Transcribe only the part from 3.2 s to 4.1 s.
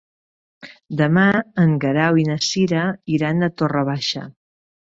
a Torre